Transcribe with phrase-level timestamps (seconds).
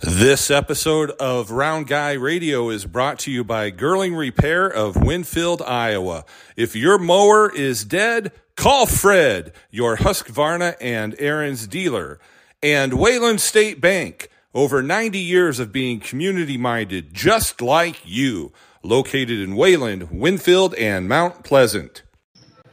[0.00, 5.62] This episode of Round Guy Radio is brought to you by Girling Repair of Winfield,
[5.62, 6.24] Iowa.
[6.56, 12.18] If your mower is dead, call Fred, your Husqvarna and Ariens dealer.
[12.62, 18.52] And Wayland State Bank, over 90 years of being community minded, just like you,
[18.82, 22.02] located in Wayland, Winfield, and Mount Pleasant.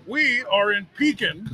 [0.07, 1.49] We are in Pekin,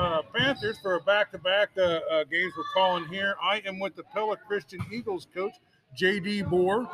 [0.00, 3.34] uh, Panthers for a back-to-back uh, uh, games we're calling here.
[3.42, 5.52] I am with the Pella Christian Eagles coach,
[5.94, 6.44] J.D.
[6.44, 6.88] Bohr.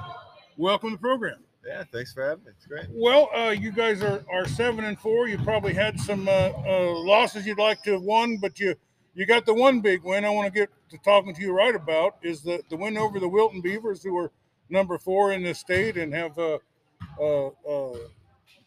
[0.57, 1.39] Welcome to the program.
[1.65, 2.51] Yeah, thanks for having me.
[2.57, 2.87] It's great.
[2.91, 5.29] Well, uh, you guys are, are seven and four.
[5.29, 8.75] You probably had some uh, uh, losses you'd like to have won, but you
[9.15, 10.25] you got the one big win.
[10.25, 13.19] I want to get to talking to you right about is the, the win over
[13.19, 14.31] the Wilton Beavers, who are
[14.69, 16.59] number four in the state and have a,
[17.19, 17.95] a, a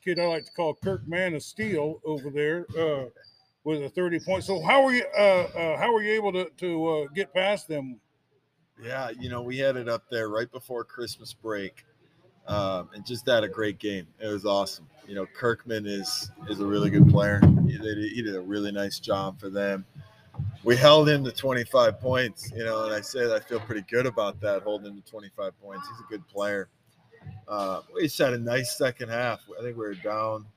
[0.03, 2.65] kid I like to call Kirk Man of Steel over there
[3.69, 4.43] with a 30 point.
[4.43, 7.67] So how were you uh, uh, how were you able to to uh, get past
[7.67, 7.99] them?
[8.81, 11.85] Yeah, you know, we had it up there right before Christmas break.
[12.47, 14.07] Um, and just had a great game.
[14.19, 14.87] It was awesome.
[15.07, 17.39] You know, Kirkman is is a really good player.
[17.67, 19.85] He did, he did a really nice job for them.
[20.63, 24.07] We held him to 25 points, you know, and I said I feel pretty good
[24.07, 25.87] about that, holding him to 25 points.
[25.89, 26.69] He's a good player.
[27.47, 29.41] Uh, we just had a nice second half.
[29.59, 30.47] I think we were down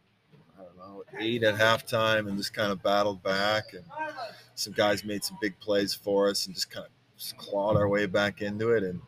[0.77, 3.73] know, eight at halftime and just kind of battled back.
[3.75, 3.85] And
[4.55, 7.89] some guys made some big plays for us and just kind of just clawed our
[7.89, 9.01] way back into it and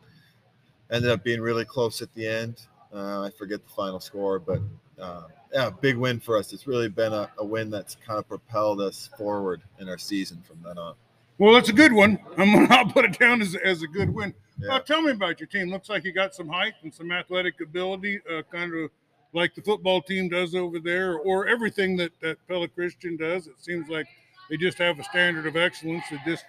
[0.91, 2.61] ended up being really close at the end.
[2.93, 4.61] Uh, I forget the final score, but
[4.99, 6.53] uh, yeah, big win for us.
[6.53, 10.41] It's really been a, a, win that's kind of propelled us forward in our season
[10.47, 10.95] from then on.
[11.37, 12.19] Well, it's a good one.
[12.37, 14.33] I'm gonna I'll put it down as, as a good win.
[14.59, 14.75] Yeah.
[14.75, 15.69] Uh, tell me about your team.
[15.69, 18.21] Looks like you got some height and some athletic ability.
[18.29, 18.89] Uh, kind of
[19.35, 23.47] like the football team does over there, or everything that that Pella Christian does.
[23.47, 24.07] It seems like
[24.49, 26.45] they just have a standard of excellence that just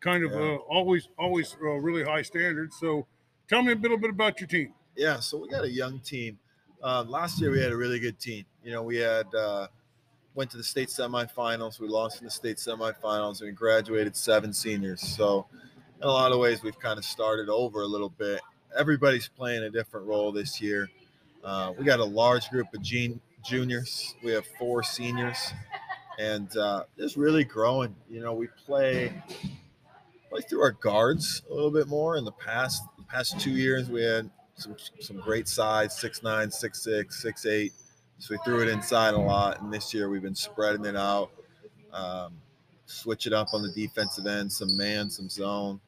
[0.00, 0.38] kind of yeah.
[0.38, 2.76] uh, always always uh, really high standards.
[2.78, 3.06] So,
[3.48, 4.74] tell me a little bit about your team.
[4.96, 6.38] Yeah, so we got a young team.
[6.82, 8.44] Uh, last year we had a really good team.
[8.62, 9.68] You know, we had uh,
[10.34, 11.80] went to the state semifinals.
[11.80, 15.00] We lost in the state semifinals, and we graduated seven seniors.
[15.00, 15.46] So,
[16.02, 18.40] in a lot of ways, we've kind of started over a little bit.
[18.76, 20.90] Everybody's playing a different role this year.
[21.44, 24.14] Uh, we got a large group of gen- juniors.
[24.22, 25.52] We have four seniors,
[26.18, 27.94] and uh, it's really growing.
[28.08, 29.12] You know, we play
[30.30, 32.16] play through our guards a little bit more.
[32.16, 36.50] In the past, the past two years, we had some some great size six nine,
[36.50, 37.72] six six, six eight.
[38.18, 41.30] So we threw it inside a lot, and this year we've been spreading it out.
[41.92, 42.32] Um,
[42.86, 45.78] switch it up on the defensive end, some man, some zone.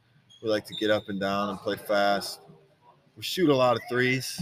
[0.42, 2.40] We like to get up and down and play fast.
[3.16, 4.38] We shoot a lot of threes.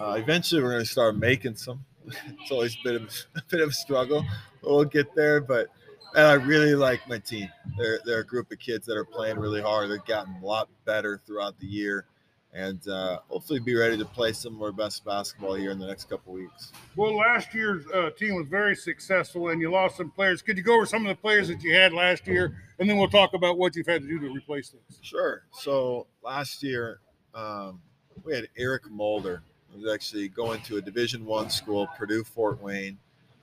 [0.00, 1.84] Uh, eventually, we're going to start making some.
[2.06, 4.24] it's always been a, a bit of a struggle.
[4.62, 5.68] We'll get there, but
[6.14, 7.50] and I really like my team.
[7.76, 9.90] They're they're a group of kids that are playing really hard.
[9.90, 12.06] They've gotten a lot better throughout the year,
[12.54, 15.86] and uh, hopefully be ready to play some of our best basketball here in the
[15.86, 16.72] next couple weeks.
[16.96, 20.40] Well, last year's uh, team was very successful, and you lost some players.
[20.40, 22.96] Could you go over some of the players that you had last year, and then
[22.96, 24.98] we'll talk about what you've had to do to replace those?
[25.02, 25.42] Sure.
[25.52, 27.00] So last year
[27.34, 27.82] um,
[28.24, 29.42] we had Eric Mulder
[29.76, 32.98] was actually going to a Division One school, Purdue Fort Wayne.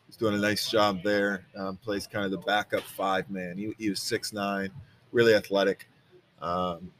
[0.08, 1.46] He's doing a nice job there.
[1.56, 3.58] Um, plays kind of the backup five man.
[3.58, 4.70] He, he was six nine,
[5.12, 5.88] really athletic.
[6.42, 6.92] Um,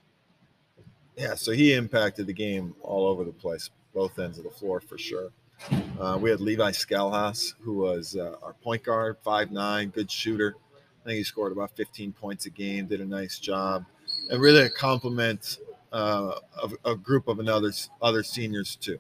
[1.16, 4.80] yeah, so he impacted the game all over the place, both ends of the floor
[4.80, 5.32] for sure.
[6.00, 10.56] Uh, we had Levi Skalhas, who was uh, our point guard, five nine, good shooter.
[11.02, 13.86] I think he scored about 15 points a game, did a nice job,
[14.30, 15.60] and really a compliment
[15.92, 17.72] uh, of a group of another
[18.02, 19.00] other seniors too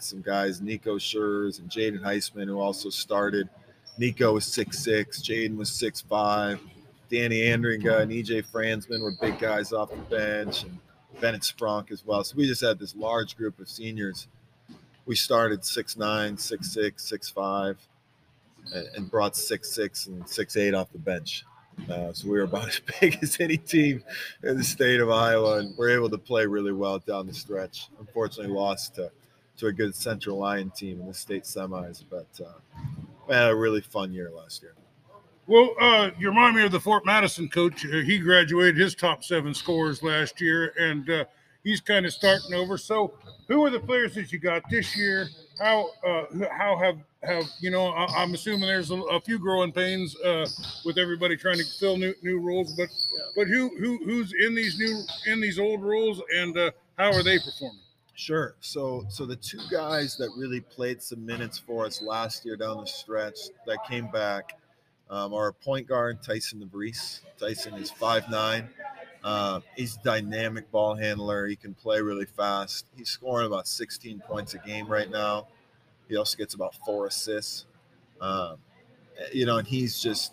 [0.00, 3.48] Some guys, Nico Schurz and Jaden Heisman, who also started.
[3.98, 6.60] Nico was six six, Jaden was six five,
[7.10, 10.78] Danny Andringa and EJ Fransman were big guys off the bench, and
[11.20, 12.22] Bennett Sprunk as well.
[12.22, 14.28] So we just had this large group of seniors.
[15.06, 17.78] We started six nine, six six, six five,
[18.94, 21.44] and brought six six and six eight off the bench.
[21.90, 24.02] Uh, so we were about as big as any team
[24.42, 27.88] in the state of Iowa, and we're able to play really well down the stretch.
[27.98, 29.10] Unfortunately, lost to
[29.58, 32.04] to a good Central Lyon team in the state semis.
[32.08, 32.52] But uh,
[33.28, 34.74] we had a really fun year last year.
[35.46, 37.84] Well, uh, you remind me of the Fort Madison coach.
[37.84, 41.24] Uh, he graduated his top seven scores last year, and uh,
[41.64, 42.76] he's kind of starting over.
[42.76, 43.14] So,
[43.48, 45.26] who are the players that you got this year?
[45.58, 47.88] How uh, how have have you know?
[47.88, 50.46] I, am assuming there's a, a, few growing pains uh,
[50.84, 52.90] with everybody trying to fill new new rules, but
[53.34, 55.02] but who who who's in these new
[55.32, 56.54] in these old rules, and
[56.98, 57.80] how are they performing?
[58.18, 58.56] Sure.
[58.58, 62.78] So, so the two guys that really played some minutes for us last year down
[62.78, 64.58] the stretch that came back
[65.08, 67.20] um, are point guard Tyson DeVries.
[67.38, 68.70] Tyson is five nine,
[69.22, 71.46] Uh, he's a dynamic ball handler.
[71.46, 72.86] He can play really fast.
[72.96, 75.46] He's scoring about 16 points a game right now.
[76.08, 77.66] He also gets about four assists.
[78.20, 78.56] Um,
[79.32, 80.32] you know, and he's just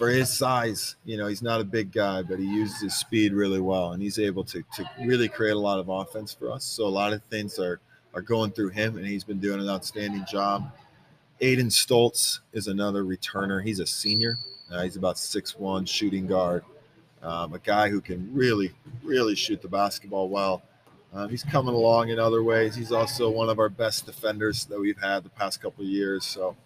[0.00, 3.34] for his size, you know, he's not a big guy, but he uses his speed
[3.34, 6.64] really well, and he's able to to really create a lot of offense for us.
[6.64, 7.80] So a lot of things are
[8.14, 10.72] are going through him, and he's been doing an outstanding job.
[11.42, 13.62] Aiden Stoltz is another returner.
[13.62, 14.38] He's a senior.
[14.72, 16.64] Uh, he's about six one, shooting guard.
[17.22, 18.72] Um, a guy who can really,
[19.02, 20.62] really shoot the basketball well.
[21.12, 22.74] Um, he's coming along in other ways.
[22.74, 26.24] He's also one of our best defenders that we've had the past couple years.
[26.24, 26.56] So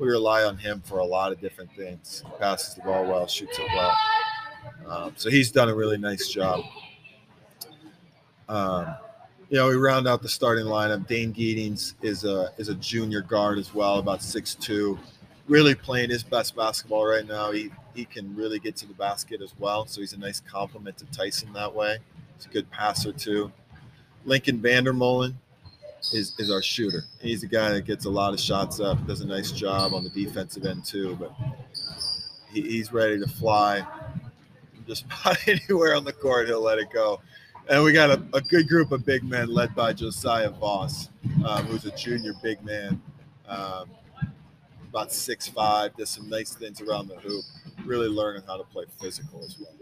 [0.00, 2.24] we rely on him for a lot of different things.
[2.26, 3.94] He passes the ball well, shoots it well.
[4.88, 6.64] Um, so he's done a really nice job.
[8.48, 8.96] Um,
[9.50, 11.06] you know, we round out the starting lineup.
[11.06, 14.98] Dane Geetings is a is a junior guard as well, about six two,
[15.48, 17.52] really playing his best basketball right now.
[17.52, 20.96] He he can really get to the basket as well, so he's a nice complement
[20.98, 21.98] to Tyson that way.
[22.36, 23.52] He's a good passer too.
[24.24, 25.34] Lincoln Vandermolen
[26.12, 27.04] is is our shooter.
[27.20, 30.04] He's a guy that gets a lot of shots up, does a nice job on
[30.04, 31.32] the defensive end too, but
[32.52, 33.86] he, he's ready to fly.
[34.86, 37.20] Just about anywhere on the court, he'll let it go.
[37.68, 41.10] And we got a, a good group of big men led by Josiah Voss,
[41.46, 43.00] um, who's a junior big man,
[43.46, 43.88] um,
[44.88, 45.96] about six five.
[45.96, 47.44] Does some nice things around the hoop.
[47.84, 49.79] Really learning how to play physical as well.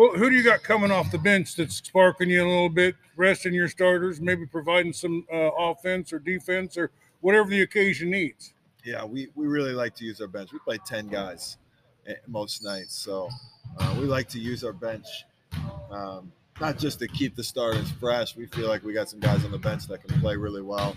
[0.00, 2.96] Well, who do you got coming off the bench that's sparking you a little bit,
[3.16, 8.54] resting your starters, maybe providing some uh, offense or defense or whatever the occasion needs?
[8.82, 10.54] Yeah, we, we really like to use our bench.
[10.54, 11.58] We play 10 guys
[12.06, 12.94] eh, most nights.
[12.94, 13.28] So
[13.78, 15.06] uh, we like to use our bench,
[15.90, 16.32] um,
[16.62, 18.34] not just to keep the starters fresh.
[18.34, 20.96] We feel like we got some guys on the bench that can play really well.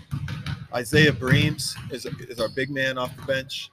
[0.74, 3.70] Isaiah Breams is, is our big man off the bench.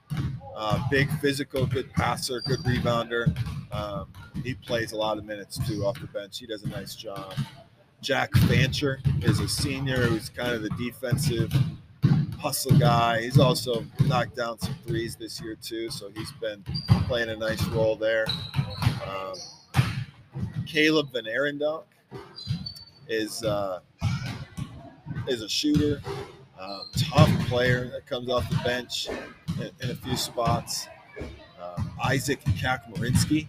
[0.56, 3.34] Uh, big physical, good passer, good rebounder.
[3.72, 4.08] Um,
[4.42, 6.38] he plays a lot of minutes too off the bench.
[6.38, 7.34] He does a nice job.
[8.00, 11.52] Jack Fancher is a senior who's kind of the defensive
[12.38, 13.22] hustle guy.
[13.22, 16.64] He's also knocked down some threes this year too, so he's been
[17.06, 18.26] playing a nice role there.
[19.06, 19.34] Um,
[20.66, 21.84] Caleb Van Arendonk
[23.08, 23.80] is uh,
[25.28, 26.02] is a shooter,
[26.62, 29.08] uh, tough player that comes off the bench
[29.58, 30.86] in, in a few spots.
[31.60, 33.48] Uh, Isaac Kakmarinsky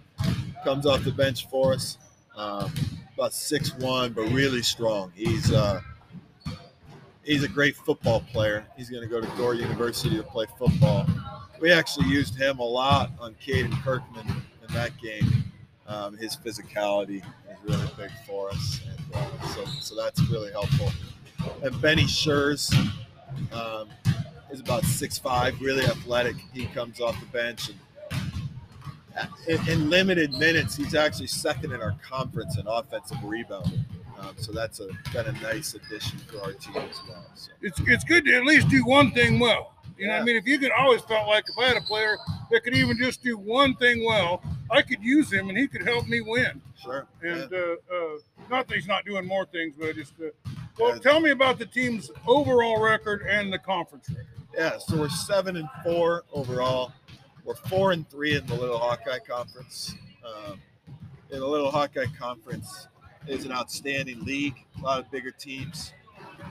[0.63, 1.97] comes off the bench for us.
[2.35, 2.71] Um,
[3.13, 5.11] about six one, but really strong.
[5.15, 5.81] He's uh,
[7.23, 8.65] he's a great football player.
[8.75, 11.05] He's going to go to Gore University to play football.
[11.61, 15.43] We actually used him a lot on Caden Kirkman in that game.
[15.85, 20.89] Um, his physicality is really big for us, and uh, so so that's really helpful.
[21.63, 22.73] And Benny Schurz
[23.51, 23.89] um,
[24.51, 26.35] is about six five, really athletic.
[26.53, 27.79] He comes off the bench and
[29.47, 33.85] in, in, limited minutes, he's actually second in our conference in offensive rebounding.
[34.19, 37.25] Um, so that's a been a nice addition for our team as well.
[37.35, 37.51] So.
[37.61, 39.73] It's it's good to at least do one thing well.
[39.97, 40.21] You know, yeah.
[40.21, 42.17] I mean, if you could always felt like if I had a player
[42.49, 44.41] that could even just do one thing well,
[44.71, 46.61] I could use him and he could help me win.
[46.81, 47.05] Sure.
[47.21, 47.57] And yeah.
[47.57, 48.17] uh, uh,
[48.49, 50.29] not that he's not doing more things, but just uh,
[50.79, 54.27] well, tell me about the team's overall record and the conference record.
[54.55, 56.93] Yeah, so we're seven and four overall.
[57.43, 59.95] We're four and three in the Little Hawkeye Conference.
[60.25, 60.59] Um,
[61.31, 62.87] in the Little Hawkeye Conference
[63.27, 64.55] is an outstanding league.
[64.79, 65.93] A lot of bigger teams.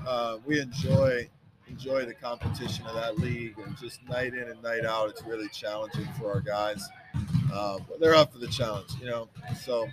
[0.07, 1.29] Uh, we enjoy
[1.69, 5.49] enjoy the competition of that league, and just night in and night out, it's really
[5.49, 6.87] challenging for our guys.
[7.53, 9.29] Uh, but they're up for the challenge, you know.
[9.61, 9.87] So,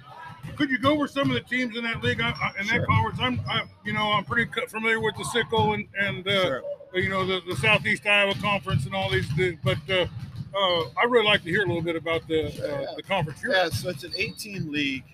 [0.60, 2.20] could you go over some of the teams in that league?
[2.20, 2.86] I, I, in that sure.
[2.86, 6.64] conference, I'm, I, you know, I'm pretty familiar with the SICL and and uh, sure.
[6.96, 10.06] you know the, the Southeast Iowa Conference and all these, things, but uh,
[10.54, 12.94] uh, I really like to hear a little bit about the uh, yeah.
[12.98, 13.42] the conference.
[13.42, 13.52] Here.
[13.52, 15.06] Yeah, so it's an 18 league.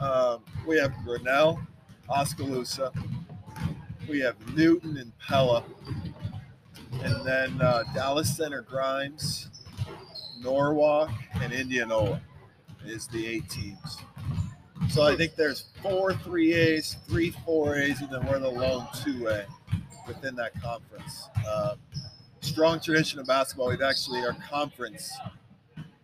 [0.00, 1.60] Um, we have Grinnell,
[2.08, 2.92] Oskaloosa,
[4.08, 5.62] we have Newton and Pella,
[7.04, 9.48] and then uh, Dallas Center Grimes,
[10.42, 12.20] Norwalk, and Indianola
[12.84, 13.98] is the eight teams.
[14.90, 19.46] So I think there's four 3As, three 4As, and then we're the lone 2A
[20.06, 21.28] within that conference.
[21.50, 21.78] Um,
[22.40, 23.68] strong tradition of basketball.
[23.68, 25.10] We've actually our conference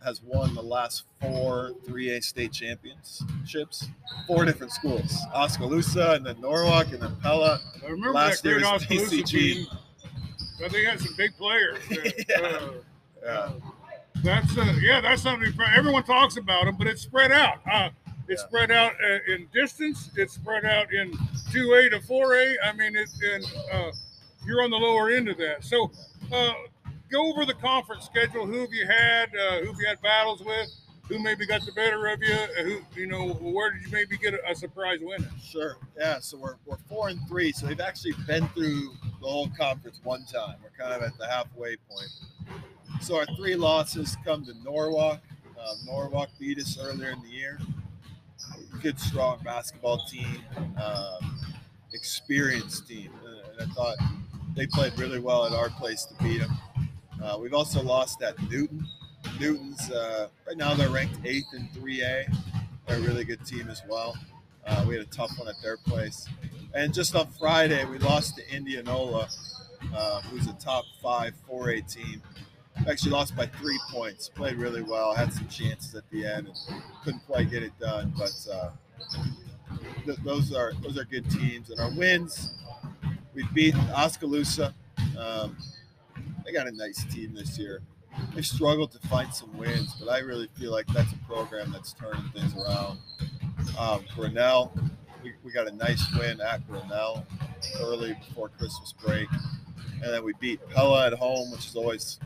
[0.04, 3.88] has won the last four 3A state championships.
[4.26, 7.60] Four different schools: Oskaloosa, and then Norwalk, and then Pella.
[7.82, 9.66] I remember last that great Oskaloosa team.
[10.60, 11.78] But they had some big players.
[12.28, 12.36] yeah.
[12.36, 12.70] Uh,
[13.22, 13.50] yeah.
[14.22, 17.58] That's uh, yeah, that's something everyone talks about them, but it's spread out.
[18.22, 18.48] Uh, it's yeah.
[18.48, 20.10] spread out uh, in distance.
[20.16, 21.16] It's spread out in
[21.50, 22.56] two A to four A.
[22.64, 23.92] I mean, it's in uh,
[24.46, 25.64] you're on the lower end of that.
[25.64, 25.90] So
[26.32, 26.52] uh,
[27.10, 28.46] go over the conference schedule.
[28.46, 29.30] Who have you had?
[29.34, 30.68] Uh, who have you had battles with?
[31.08, 32.34] who maybe got the better of you?
[32.34, 35.26] Uh, Who you know, where did you maybe get a, a surprise win?
[35.42, 35.76] Sure.
[35.98, 36.20] Yeah.
[36.20, 37.52] So we're, we're four and three.
[37.52, 40.56] So we've actually been through the whole conference one time.
[40.62, 42.08] We're kind of at the halfway point.
[43.00, 45.20] So our three losses come to Norwalk.
[45.58, 47.58] Um, Norwalk beat us earlier in the year.
[48.82, 50.42] Good, strong basketball team,
[50.82, 51.38] um,
[51.92, 53.12] experienced team.
[53.24, 53.96] And I thought
[54.56, 56.50] they played really well at our place to beat them.
[57.22, 58.84] Uh, we've also lost at Newton.
[59.38, 62.36] Newton's uh, right now they're ranked eighth in 3A.
[62.88, 64.16] They're a really good team as well.
[64.66, 66.28] Uh, we had a tough one at their place.
[66.74, 69.28] And just on Friday, we lost to Indianola,
[69.94, 72.20] uh, who's a top five 4A team.
[72.88, 74.28] Actually lost by three points.
[74.28, 75.14] Played really well.
[75.14, 78.12] Had some chances at the end and couldn't quite get it done.
[78.16, 78.70] But uh,
[80.04, 81.70] th- those are those are good teams.
[81.70, 82.54] And our wins,
[83.34, 84.74] we beat Oskaloosa.
[85.18, 85.56] Um,
[86.44, 87.82] they got a nice team this year.
[88.34, 91.94] They've struggled to find some wins, but I really feel like that's a program that's
[91.94, 92.98] turning things around.
[93.78, 94.72] Um, Grinnell,
[95.22, 97.26] we, we got a nice win at Grinnell
[97.80, 99.28] early before Christmas break.
[100.02, 102.18] And then we beat Pella at home, which is always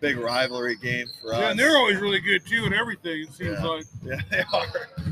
[0.00, 1.40] big rivalry game for us.
[1.40, 3.22] Yeah, and they're always really good too, and everything.
[3.22, 3.64] It seems Yeah.
[3.64, 3.84] like.
[4.04, 4.66] Yeah, they are.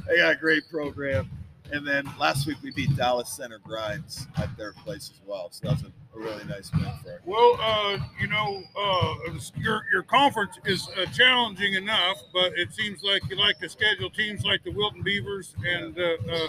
[0.07, 1.29] They got a great program.
[1.73, 5.49] And then last week we beat Dallas Center Grimes at their place as well.
[5.51, 7.21] So that's a, a really nice win for us.
[7.25, 9.15] Well, uh, you know, uh,
[9.57, 14.11] your your conference is uh, challenging enough, but it seems like you like to schedule
[14.11, 16.49] teams like the Wilton Beavers and uh, uh,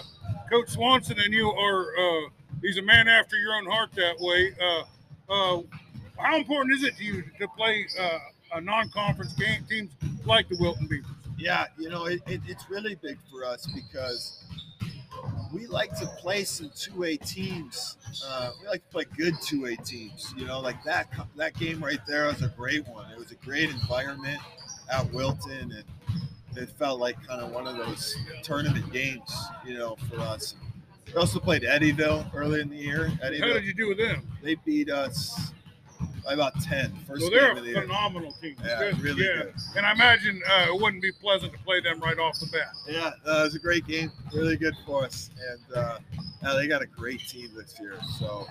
[0.50, 1.86] Coach Swanson and you are.
[1.98, 2.28] Uh,
[2.62, 4.54] he's a man after your own heart that way.
[6.18, 8.18] How important is it to you to play uh,
[8.52, 9.90] a non-conference game teams
[10.24, 11.10] like the Wilton Beavers?
[11.38, 14.44] Yeah, you know, it, it, it's really big for us because
[15.52, 17.96] we like to play some two A teams.
[18.26, 20.32] Uh, we like to play good two A teams.
[20.36, 23.10] You know, like that that game right there was a great one.
[23.10, 24.40] It was a great environment
[24.90, 25.84] at Wilton, and
[26.56, 29.34] it felt like kind of one of those tournament games.
[29.64, 30.54] You know, for us.
[31.06, 33.08] We also played Eddyville early in the year.
[33.08, 34.26] How Eddyville, did you do with them?
[34.42, 35.52] they beat us
[36.26, 36.92] by about 10.
[37.06, 37.82] First Well, they're game of the a year.
[37.82, 38.56] phenomenal team.
[38.64, 39.36] Yeah, Good, really yeah.
[39.44, 39.54] good.
[39.76, 42.74] And I imagine uh, it wouldn't be pleasant to play them right off the bat.
[42.88, 44.10] Yeah, uh, it was a great game.
[44.34, 45.30] Really good for us.
[45.50, 45.98] And uh,
[46.56, 47.96] they got a great team this year.
[48.18, 48.46] So,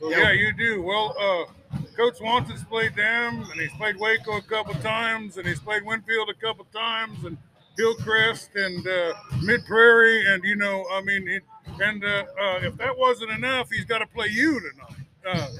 [0.00, 0.18] So, Yeah.
[0.18, 0.82] yeah, you do.
[0.82, 5.58] Well, uh, Coach Swanson's played them, and he's played Waco a couple times, and he's
[5.60, 7.36] played Winfield a couple times, and
[7.76, 11.42] Hillcrest and uh, Mid Prairie, and you know, I mean, it,
[11.82, 15.50] and uh, uh, if that wasn't enough, he's got to play you tonight.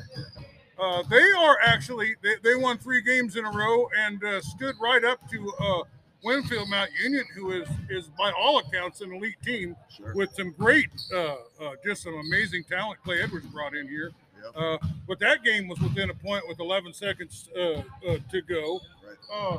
[0.78, 4.76] Uh, they are actually they, they won three games in a row and uh, stood
[4.80, 5.82] right up to uh,
[6.22, 10.14] Winfield Mount Union, who is is by all accounts an elite team sure.
[10.14, 11.36] with some great, uh, uh,
[11.84, 13.00] just some amazing talent.
[13.04, 14.12] Clay Edwards brought in here.
[14.42, 14.52] Yep.
[14.56, 18.80] Uh, but that game was within a point with 11 seconds uh, uh, to go.
[19.06, 19.16] Right.
[19.32, 19.58] Uh,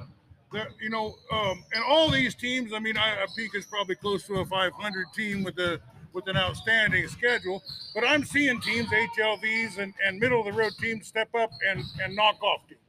[0.52, 2.74] there, you know, um, and all these teams.
[2.74, 5.80] I mean, I, I Peak is probably close to a 500 team with a
[6.14, 7.64] with an outstanding schedule.
[7.94, 11.84] But I'm seeing teams, HLVs and, and middle of the road teams, step up and
[12.04, 12.80] and knock off teams.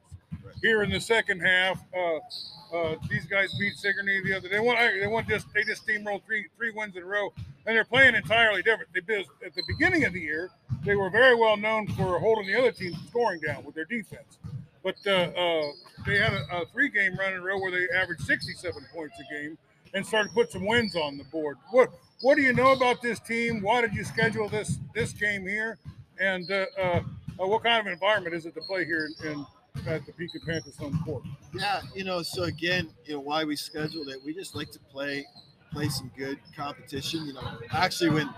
[0.63, 4.57] Here in the second half, uh, uh, these guys beat Sigourney the other day.
[4.57, 4.77] They won.
[4.77, 7.33] They won just they just steamrolled three three wins in a row,
[7.67, 8.91] and they're playing entirely different.
[8.93, 9.01] They
[9.45, 10.51] at the beginning of the year,
[10.85, 14.39] they were very well known for holding the other team scoring down with their defense.
[14.83, 15.73] But uh, uh,
[16.07, 19.35] they had a, a three-game run in a row where they averaged 67 points a
[19.35, 19.59] game
[19.93, 21.59] and started to put some wins on the board.
[21.71, 23.63] What What do you know about this team?
[23.63, 25.79] Why did you schedule this this game here?
[26.19, 27.01] And uh, uh,
[27.37, 29.47] what kind of environment is it to play here in, in
[29.87, 31.23] at the Pekin Panthers home court?
[31.55, 34.79] Yeah, you know, so again, you know, why we scheduled it, we just like to
[34.79, 35.27] play
[35.73, 37.25] play some good competition.
[37.27, 38.29] You know, actually when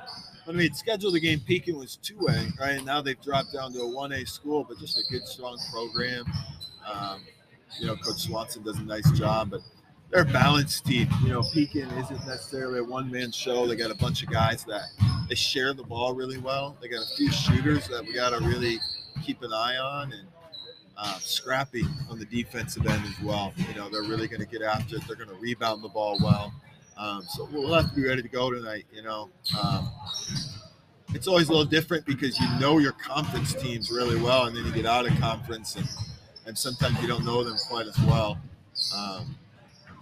[0.45, 2.77] when we had scheduled the game, Pekin was two A, right?
[2.77, 5.59] And now they've dropped down to a one A school, but just a good, strong
[5.73, 6.25] program.
[6.91, 7.23] Um,
[7.81, 9.61] you know, Coach Swanson does a nice job, but
[10.13, 11.09] they're a balanced team.
[11.23, 13.67] You know, Pekin isn't necessarily a one man show.
[13.67, 14.83] They got a bunch of guys that
[15.29, 16.77] they share the ball really well.
[16.81, 18.79] They got a few shooters that we got to really
[19.23, 20.29] keep an eye on and
[20.99, 23.55] uh, scrappy on the defensive end as well.
[23.57, 25.03] You know, they're really going to get after it.
[25.07, 26.53] They're going to rebound the ball well.
[26.99, 28.85] Um, so we'll have to be ready to go tonight.
[28.93, 29.91] You know, um,
[31.15, 34.67] it's always a little different because you know your conference teams really well, and then
[34.67, 35.89] you get out of conference, and
[36.47, 38.37] and sometimes you don't know them quite as well.
[38.95, 39.37] Um,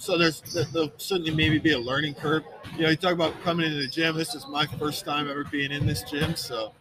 [0.00, 2.42] so there's there- there'll certainly maybe be a learning curve.
[2.76, 4.16] You know, you talk about coming into the gym.
[4.16, 6.72] This is my first time ever being in this gym, so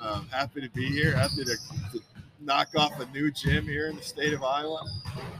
[0.00, 1.16] um, happy to be here.
[1.16, 1.56] Happy to,
[1.92, 2.00] to
[2.40, 4.84] knock off a new gym here in the state of Iowa.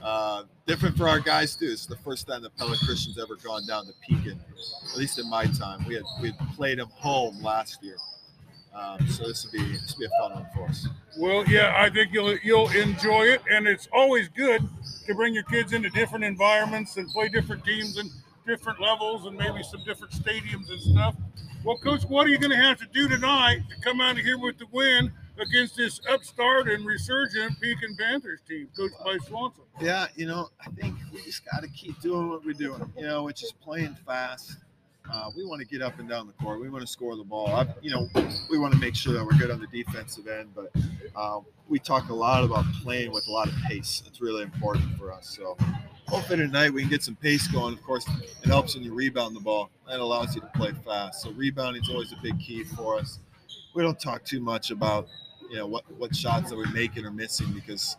[0.02, 1.66] Uh, different for our guys too.
[1.66, 4.40] It's the first time the Pella Christians ever gone down to Pekin,
[4.90, 5.85] at least in my time.
[5.87, 7.97] We had we had played them home last year,
[8.75, 10.87] Um, so this will be this will be a fun one for us.
[11.19, 14.66] Well, yeah, I think you'll you'll enjoy it, and it's always good
[15.06, 18.11] to bring your kids into different environments and play different teams and
[18.47, 21.14] different levels and maybe some different stadiums and stuff.
[21.64, 24.25] Well, Coach, what are you going to have to do tonight to come out of
[24.25, 29.62] here with the win against this upstart and resurgent Pekin Panthers team, coached by Swanson?
[29.80, 33.04] Yeah, you know, I think we just got to keep doing what we're doing, you
[33.04, 34.56] know, which is playing fast.
[35.11, 36.61] Uh, we want to get up and down the court.
[36.61, 37.49] We want to score the ball.
[37.49, 38.09] I, you know,
[38.50, 40.50] we want to make sure that we're good on the defensive end.
[40.54, 40.73] But
[41.16, 44.02] um, we talk a lot about playing with a lot of pace.
[44.06, 45.37] It's really important for us.
[45.37, 45.56] So
[46.09, 47.75] hopefully tonight we can get some pace going.
[47.75, 48.06] Of course,
[48.42, 49.71] it helps when you rebound the ball.
[49.88, 51.23] That allows you to play fast.
[51.23, 53.18] So rebounding is always a big key for us.
[53.75, 55.09] We don't talk too much about
[55.50, 57.97] you know what what shots that we're making or missing because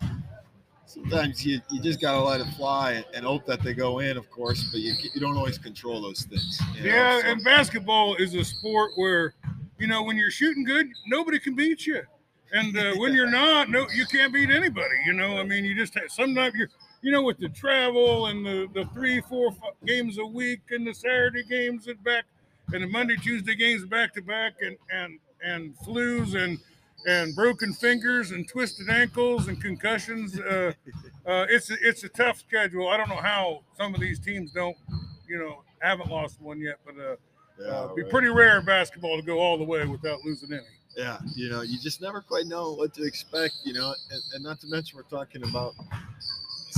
[0.94, 4.30] sometimes you, you just gotta let it fly and hope that they go in, of
[4.30, 6.62] course, but you, you don't always control those things.
[6.76, 6.96] you know?
[6.96, 9.34] Yeah, So- and basketball is a sport where,
[9.80, 12.02] you know, when you're shooting good, nobody can beat you,
[12.52, 14.96] and uh, when you're not, no, you can't beat anybody.
[15.06, 16.70] You know, I mean, you just have, sometimes you're,
[17.02, 20.88] you know, with the travel and the the three, four f- games a week and
[20.88, 22.24] the Saturday games and back,
[22.72, 26.60] and the Monday, Tuesday games back to back, and and and flus and
[27.06, 30.40] and broken fingers and twisted ankles and concussions.
[30.40, 30.74] Uh,
[31.26, 32.88] uh, it's a, it's a tough schedule.
[32.88, 34.78] I don't know how some of these teams don't,
[35.28, 37.16] you know, haven't lost one yet, but uh,
[37.60, 38.12] yeah, uh, be right.
[38.12, 40.64] pretty rare in basketball to go all the way without losing any.
[40.96, 44.44] yeah, you know, you just never quite know what to expect, you know, and, and
[44.44, 45.74] not to mention we're talking about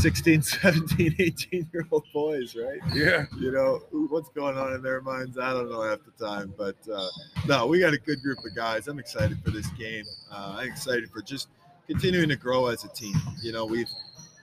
[0.06, 2.78] 16, 17, 18 year old boys, right?
[2.94, 6.54] Yeah, You know, what's going on in their minds, I don't know half the time.
[6.56, 7.08] But uh,
[7.48, 8.88] no, we got a good group of guys.
[8.88, 10.06] I'm excited for this game.
[10.32, 11.48] Uh, I'm excited for just
[11.88, 13.16] continuing to grow as a team.
[13.42, 13.90] You know, we've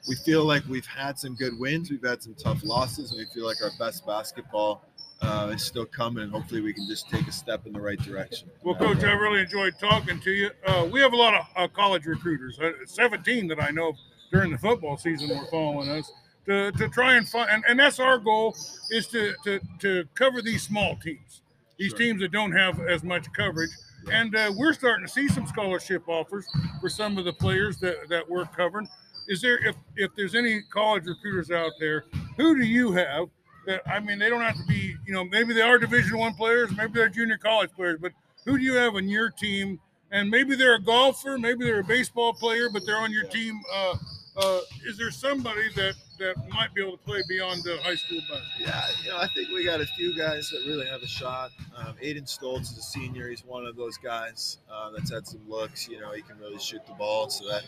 [0.08, 3.26] we feel like we've had some good wins, we've had some tough losses, and we
[3.32, 4.82] feel like our best basketball
[5.20, 6.24] uh, is still coming.
[6.24, 8.50] And hopefully, we can just take a step in the right direction.
[8.64, 10.50] Well, Coach, I really enjoyed talking to you.
[10.66, 13.92] Uh, we have a lot of uh, college recruiters, uh, 17 that I know
[14.32, 16.10] during the football season were following us
[16.46, 18.56] to, to try and find, and, and that's our goal
[18.90, 21.42] is to, to, to cover these small teams,
[21.78, 21.98] these Sure.
[21.98, 23.70] teams that don't have as much coverage.
[24.10, 26.46] And uh, we're starting to see some scholarship offers
[26.80, 28.88] for some of the players that, that we're covering.
[29.28, 32.06] Is there, if, if there's any college recruiters out there,
[32.36, 33.28] who do you have
[33.66, 36.34] that, I mean, they don't have to be, you know, maybe they are Division One
[36.34, 38.10] players, maybe they're junior college players, but
[38.44, 39.78] who do you have on your team?
[40.10, 43.60] And maybe they're a golfer, maybe they're a baseball player, but they're on your team.
[43.72, 43.94] Uh,
[44.36, 48.20] uh, is there somebody that that might be able to play beyond the high school
[48.20, 48.40] basketball?
[48.60, 51.50] Yeah, you know, I think we got a few guys that really have a shot.
[51.76, 53.28] Um, Aiden Stoltz is a senior.
[53.28, 55.88] He's one of those guys uh, that's had some looks.
[55.88, 57.64] You know, he can really shoot the ball, so that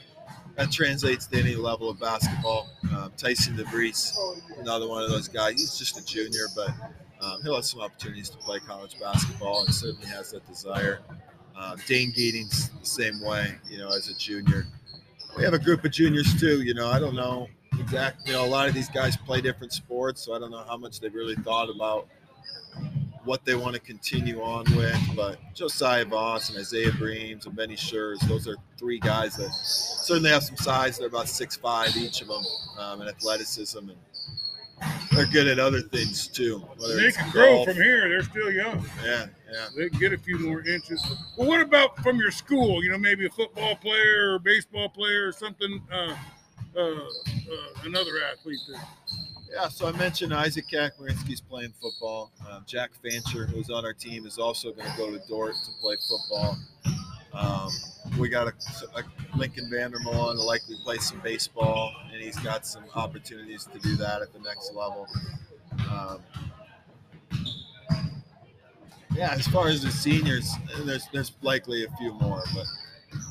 [0.56, 2.70] that translates to any level of basketball.
[2.94, 4.14] Um, Tyson DeVries,
[4.58, 5.54] another one of those guys.
[5.60, 6.70] He's just a junior, but
[7.20, 11.00] um, he'll have some opportunities to play college basketball, and certainly has that desire.
[11.56, 13.54] Uh, Dane Geating's the same way.
[13.68, 14.66] You know, as a junior,
[15.36, 16.62] we have a group of juniors too.
[16.62, 18.32] You know, I don't know exactly.
[18.32, 20.76] You know, a lot of these guys play different sports, so I don't know how
[20.76, 22.06] much they've really thought about
[23.24, 24.98] what they want to continue on with.
[25.16, 30.30] But Josiah Voss and Isaiah Breams and Benny Schurz, those are three guys that certainly
[30.30, 30.98] have some size.
[30.98, 32.44] They're about six five each of them,
[32.78, 33.96] um, and athleticism, and
[35.12, 36.62] they're good at other things too.
[36.96, 38.08] They can grow from here.
[38.08, 38.84] They're still young.
[39.04, 39.68] Yeah, yeah.
[39.76, 41.04] They get a few more inches.
[41.36, 42.82] Well, what about from your school?
[42.82, 45.80] You know, maybe a football player or baseball player or something.
[45.90, 46.16] Uh,
[46.76, 46.98] uh, uh,
[47.84, 48.58] another athlete.
[48.68, 48.80] There.
[49.52, 52.32] Yeah, so I mentioned Isaac Kakmarinsky's playing football.
[52.50, 55.70] Um, Jack Fancher, who's on our team, is also going to go to Dordt to
[55.80, 56.58] play football.
[57.32, 57.70] Um,
[58.18, 58.52] we got a,
[58.96, 59.02] a
[59.36, 64.22] Lincoln Vandermolen to likely play some baseball, and he's got some opportunities to do that
[64.22, 65.06] at the next level.
[65.90, 66.18] Um,
[69.14, 70.50] yeah, as far as the seniors,
[70.84, 72.66] there's there's likely a few more, but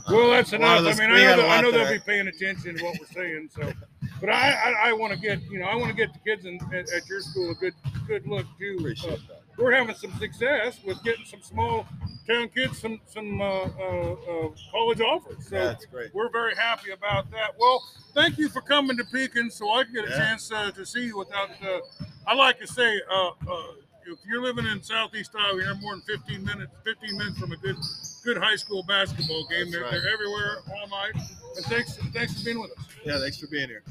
[0.07, 0.79] uh, Well, that's enough.
[0.79, 3.05] of I mean, I know, that, I know they'll be paying attention to what we're
[3.07, 3.49] saying.
[3.53, 3.71] So,
[4.21, 6.45] but I, I, I want to get, you know, I want to get the kids
[6.45, 7.73] in, at, at your school a good,
[8.07, 8.77] good look too.
[9.03, 9.19] Uh, that.
[9.57, 11.85] we're having some success with getting some small
[12.25, 15.47] town kids some some uh, uh, uh, college offers.
[15.47, 16.13] So Yeah, that's great.
[16.13, 17.51] we're very happy about that.
[17.59, 20.17] Well, thank you for coming to Pekin so I can get a Yeah.
[20.17, 21.49] chance uh, to see you without.
[21.61, 21.79] Uh,
[22.25, 23.63] I like to say, uh, uh,
[24.05, 27.57] if you're living in Southeast Iowa, you're more than 15 minutes 15 minutes from a
[27.57, 27.75] good
[28.23, 29.71] good high school basketball game.
[29.71, 29.91] They're, right.
[29.91, 31.15] they're everywhere all night.
[31.55, 32.85] And thanks thanks for being with us.
[33.05, 33.83] Yeah, thanks for being here.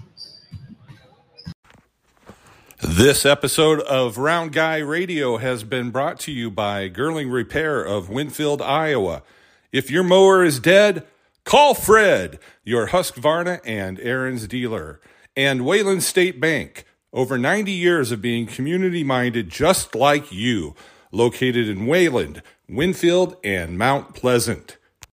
[2.80, 8.08] This episode of Round Guy Radio has been brought to you by Girling Repair of
[8.08, 9.22] Winfield, Iowa.
[9.70, 11.06] If your mower is dead,
[11.44, 15.00] call Fred, your Husqvarna and Ariens dealer.
[15.36, 20.74] And Wayland State Bank, over 90 years of being community minded just like you.
[21.12, 24.78] located in Wayland, Winfield, and Mount Pleasant.